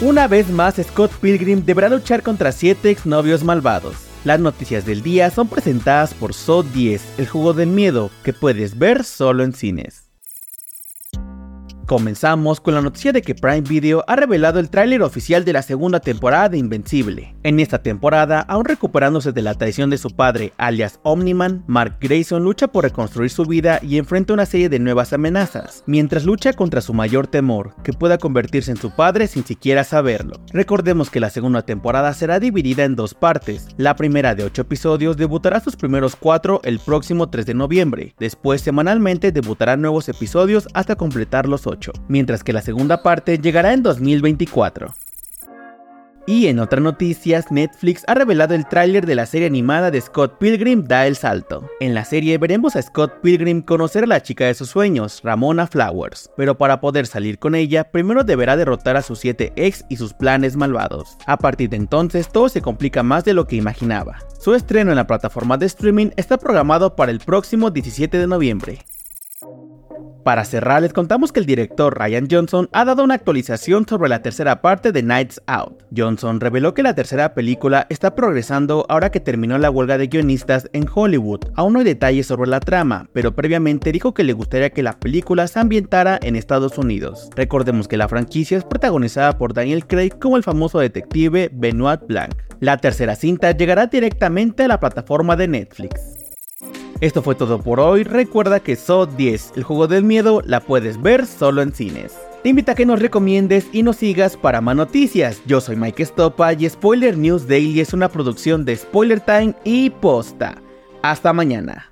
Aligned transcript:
Una 0.00 0.26
vez 0.26 0.50
más, 0.50 0.74
Scott 0.74 1.12
Pilgrim 1.20 1.64
deberá 1.64 1.88
luchar 1.88 2.22
contra 2.24 2.50
7 2.50 2.90
exnovios 2.90 3.44
malvados. 3.44 3.94
Las 4.24 4.40
noticias 4.40 4.84
del 4.84 5.02
día 5.02 5.30
son 5.30 5.48
presentadas 5.48 6.14
por 6.14 6.34
So 6.34 6.64
10, 6.64 7.18
el 7.18 7.28
juego 7.28 7.52
del 7.52 7.68
miedo, 7.68 8.10
que 8.24 8.32
puedes 8.32 8.76
ver 8.76 9.04
solo 9.04 9.44
en 9.44 9.52
cines. 9.52 10.03
Comenzamos 11.86 12.62
con 12.62 12.74
la 12.74 12.80
noticia 12.80 13.12
de 13.12 13.20
que 13.20 13.34
Prime 13.34 13.60
Video 13.60 14.04
ha 14.06 14.16
revelado 14.16 14.58
el 14.58 14.70
tráiler 14.70 15.02
oficial 15.02 15.44
de 15.44 15.52
la 15.52 15.60
segunda 15.60 16.00
temporada 16.00 16.48
de 16.48 16.56
Invencible. 16.56 17.34
En 17.42 17.60
esta 17.60 17.82
temporada, 17.82 18.40
aún 18.40 18.64
recuperándose 18.64 19.32
de 19.32 19.42
la 19.42 19.52
traición 19.52 19.90
de 19.90 19.98
su 19.98 20.08
padre, 20.08 20.54
alias 20.56 20.98
Omniman, 21.02 21.62
Mark 21.66 21.98
Grayson 22.00 22.42
lucha 22.42 22.68
por 22.68 22.84
reconstruir 22.84 23.28
su 23.28 23.44
vida 23.44 23.80
y 23.82 23.98
enfrenta 23.98 24.32
una 24.32 24.46
serie 24.46 24.70
de 24.70 24.78
nuevas 24.78 25.12
amenazas, 25.12 25.84
mientras 25.86 26.24
lucha 26.24 26.54
contra 26.54 26.80
su 26.80 26.94
mayor 26.94 27.26
temor, 27.26 27.74
que 27.84 27.92
pueda 27.92 28.16
convertirse 28.16 28.70
en 28.70 28.78
su 28.78 28.90
padre 28.90 29.26
sin 29.26 29.44
siquiera 29.44 29.84
saberlo. 29.84 30.36
Recordemos 30.54 31.10
que 31.10 31.20
la 31.20 31.28
segunda 31.28 31.62
temporada 31.62 32.14
será 32.14 32.40
dividida 32.40 32.84
en 32.84 32.96
dos 32.96 33.12
partes. 33.12 33.68
La 33.76 33.94
primera 33.94 34.34
de 34.34 34.44
8 34.44 34.62
episodios 34.62 35.18
debutará 35.18 35.60
sus 35.60 35.76
primeros 35.76 36.16
4 36.16 36.62
el 36.64 36.78
próximo 36.78 37.28
3 37.28 37.44
de 37.44 37.54
noviembre. 37.54 38.14
Después, 38.18 38.62
semanalmente 38.62 39.32
debutarán 39.32 39.82
nuevos 39.82 40.08
episodios 40.08 40.66
hasta 40.72 40.96
completar 40.96 41.46
los 41.46 41.66
8 41.66 41.73
mientras 42.08 42.44
que 42.44 42.52
la 42.52 42.62
segunda 42.62 43.02
parte 43.02 43.38
llegará 43.38 43.72
en 43.72 43.82
2024. 43.82 44.94
Y 46.26 46.46
en 46.46 46.58
otras 46.58 46.82
noticias, 46.82 47.52
Netflix 47.52 48.02
ha 48.06 48.14
revelado 48.14 48.54
el 48.54 48.66
tráiler 48.66 49.04
de 49.04 49.14
la 49.14 49.26
serie 49.26 49.46
animada 49.46 49.90
de 49.90 50.00
Scott 50.00 50.38
Pilgrim 50.38 50.84
Da 50.84 51.06
el 51.06 51.16
Salto. 51.16 51.68
En 51.80 51.92
la 51.92 52.06
serie 52.06 52.38
veremos 52.38 52.76
a 52.76 52.82
Scott 52.82 53.20
Pilgrim 53.20 53.60
conocer 53.60 54.04
a 54.04 54.06
la 54.06 54.22
chica 54.22 54.46
de 54.46 54.54
sus 54.54 54.70
sueños, 54.70 55.20
Ramona 55.22 55.66
Flowers, 55.66 56.30
pero 56.34 56.56
para 56.56 56.80
poder 56.80 57.06
salir 57.06 57.38
con 57.38 57.54
ella, 57.54 57.84
primero 57.84 58.24
deberá 58.24 58.56
derrotar 58.56 58.96
a 58.96 59.02
sus 59.02 59.18
7 59.18 59.52
ex 59.56 59.84
y 59.90 59.96
sus 59.96 60.14
planes 60.14 60.56
malvados. 60.56 61.18
A 61.26 61.36
partir 61.36 61.68
de 61.68 61.76
entonces, 61.76 62.30
todo 62.30 62.48
se 62.48 62.62
complica 62.62 63.02
más 63.02 63.24
de 63.24 63.34
lo 63.34 63.46
que 63.46 63.56
imaginaba. 63.56 64.16
Su 64.40 64.54
estreno 64.54 64.92
en 64.92 64.96
la 64.96 65.06
plataforma 65.06 65.58
de 65.58 65.66
streaming 65.66 66.08
está 66.16 66.38
programado 66.38 66.96
para 66.96 67.12
el 67.12 67.20
próximo 67.20 67.70
17 67.70 68.16
de 68.16 68.26
noviembre. 68.26 68.78
Para 70.24 70.46
cerrar, 70.46 70.80
les 70.80 70.94
contamos 70.94 71.32
que 71.32 71.40
el 71.40 71.44
director 71.44 71.98
Ryan 71.98 72.28
Johnson 72.30 72.70
ha 72.72 72.86
dado 72.86 73.04
una 73.04 73.12
actualización 73.12 73.86
sobre 73.86 74.08
la 74.08 74.22
tercera 74.22 74.62
parte 74.62 74.90
de 74.90 75.02
Nights 75.02 75.42
Out. 75.46 75.82
Johnson 75.94 76.40
reveló 76.40 76.72
que 76.72 76.82
la 76.82 76.94
tercera 76.94 77.34
película 77.34 77.86
está 77.90 78.14
progresando 78.14 78.86
ahora 78.88 79.10
que 79.10 79.20
terminó 79.20 79.58
la 79.58 79.70
huelga 79.70 79.98
de 79.98 80.06
guionistas 80.06 80.70
en 80.72 80.86
Hollywood. 80.92 81.40
Aún 81.56 81.74
no 81.74 81.80
hay 81.80 81.84
detalles 81.84 82.26
sobre 82.26 82.48
la 82.48 82.60
trama, 82.60 83.06
pero 83.12 83.34
previamente 83.34 83.92
dijo 83.92 84.14
que 84.14 84.24
le 84.24 84.32
gustaría 84.32 84.70
que 84.70 84.82
la 84.82 84.98
película 84.98 85.46
se 85.46 85.60
ambientara 85.60 86.18
en 86.22 86.36
Estados 86.36 86.78
Unidos. 86.78 87.28
Recordemos 87.36 87.86
que 87.86 87.98
la 87.98 88.08
franquicia 88.08 88.56
es 88.56 88.64
protagonizada 88.64 89.36
por 89.36 89.52
Daniel 89.52 89.86
Craig 89.86 90.18
como 90.18 90.38
el 90.38 90.42
famoso 90.42 90.78
detective 90.78 91.50
Benoit 91.52 92.00
Blanc. 92.08 92.32
La 92.60 92.78
tercera 92.78 93.14
cinta 93.14 93.50
llegará 93.50 93.88
directamente 93.88 94.62
a 94.62 94.68
la 94.68 94.80
plataforma 94.80 95.36
de 95.36 95.48
Netflix. 95.48 96.23
Esto 97.04 97.20
fue 97.20 97.34
todo 97.34 97.60
por 97.60 97.80
hoy, 97.80 98.02
recuerda 98.02 98.60
que 98.60 98.76
So 98.76 99.04
10, 99.04 99.52
el 99.56 99.62
juego 99.62 99.86
del 99.86 100.04
miedo, 100.04 100.40
la 100.46 100.60
puedes 100.60 101.02
ver 101.02 101.26
solo 101.26 101.60
en 101.60 101.74
cines. 101.74 102.14
Te 102.42 102.48
invito 102.48 102.72
a 102.72 102.74
que 102.74 102.86
nos 102.86 102.98
recomiendes 102.98 103.66
y 103.72 103.82
nos 103.82 103.96
sigas 103.96 104.38
para 104.38 104.62
más 104.62 104.74
noticias. 104.74 105.42
Yo 105.44 105.60
soy 105.60 105.76
Mike 105.76 106.02
Stopa 106.02 106.54
y 106.54 106.66
Spoiler 106.66 107.18
News 107.18 107.46
Daily 107.46 107.80
es 107.80 107.92
una 107.92 108.08
producción 108.08 108.64
de 108.64 108.76
Spoiler 108.76 109.20
Time 109.20 109.54
y 109.64 109.90
Posta. 109.90 110.62
Hasta 111.02 111.34
mañana. 111.34 111.90